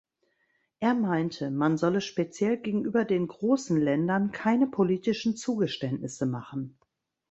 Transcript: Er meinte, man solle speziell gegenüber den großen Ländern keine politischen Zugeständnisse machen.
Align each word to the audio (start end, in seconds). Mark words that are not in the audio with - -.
Er 0.79 0.95
meinte, 0.95 1.51
man 1.51 1.77
solle 1.77 2.01
speziell 2.01 2.57
gegenüber 2.57 3.05
den 3.05 3.27
großen 3.27 3.79
Ländern 3.79 4.31
keine 4.31 4.65
politischen 4.65 5.35
Zugeständnisse 5.37 6.25
machen. 6.25 6.79